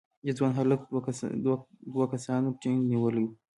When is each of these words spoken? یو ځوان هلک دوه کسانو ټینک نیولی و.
یو 0.27 0.35
ځوان 0.37 0.51
هلک 0.59 0.81
دوه 1.93 2.05
کسانو 2.13 2.57
ټینک 2.61 2.79
نیولی 2.91 3.21
و. 3.25 3.29